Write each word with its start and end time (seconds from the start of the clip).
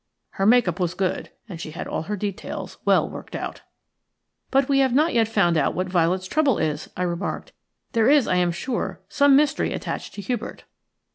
Her 0.31 0.47
make 0.47 0.67
up 0.67 0.79
was 0.79 0.95
good, 0.95 1.29
and 1.47 1.61
she 1.61 1.69
had 1.69 1.87
all 1.87 2.01
her 2.01 2.15
details 2.17 2.79
well 2.85 3.07
worked 3.07 3.35
out." 3.35 3.61
"But 4.49 4.67
we 4.67 4.79
have 4.79 4.95
not 4.95 5.13
yet 5.13 5.27
found 5.27 5.57
out 5.57 5.75
what 5.75 5.85
Violet's 5.87 6.25
trouble 6.27 6.57
is," 6.57 6.89
I 6.97 7.03
remarked. 7.03 7.51
"There 7.91 8.09
is, 8.09 8.27
I 8.27 8.37
am 8.37 8.51
sure, 8.51 9.01
some 9.09 9.35
mystery 9.35 9.71
attached 9.73 10.15
to 10.15 10.21
Hubert." 10.23 10.63